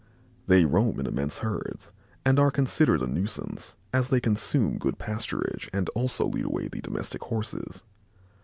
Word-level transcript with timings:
They 0.47 0.65
roam 0.65 0.99
in 0.99 1.05
immense 1.05 1.37
herds 1.45 1.91
and 2.25 2.39
are 2.39 2.49
considered 2.49 3.03
a 3.03 3.05
nuisance, 3.05 3.75
as 3.93 4.09
they 4.09 4.19
consume 4.19 4.79
good 4.79 4.97
pasturage 4.97 5.69
and 5.71 5.89
also 5.89 6.25
lead 6.25 6.45
away 6.45 6.69
the 6.69 6.81
domestic 6.81 7.21
Horses. 7.21 7.83